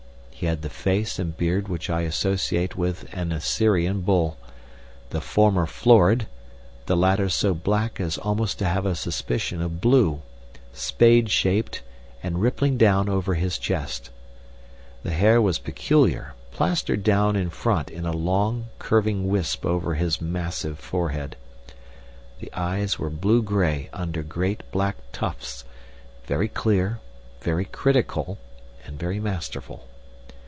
[0.33, 4.37] He had the face and beard which I associate with an Assyrian bull;
[5.11, 6.25] the former florid,
[6.87, 10.23] the latter so black as almost to have a suspicion of blue,
[10.73, 11.83] spade shaped
[12.23, 14.09] and rippling down over his chest.
[15.03, 20.19] The hair was peculiar, plastered down in front in a long, curving wisp over his
[20.21, 21.35] massive forehead.
[22.39, 25.65] The eyes were blue gray under great black tufts,
[26.25, 26.99] very clear,
[27.41, 28.39] very critical,
[28.87, 29.87] and very masterful.